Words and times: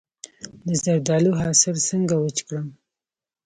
د 0.67 0.69
زردالو 0.83 1.31
حاصل 1.41 1.75
څنګه 1.89 2.15
وچ 2.23 2.37
کړم؟ 2.47 2.67